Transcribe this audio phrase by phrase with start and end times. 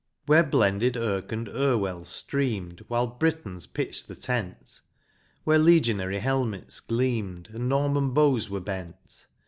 [0.25, 4.79] Where blended Irk and Irwell streamed While Britons pitched the tent,
[5.43, 9.27] Where legionary helmets gleamed, And Norman bows were bent.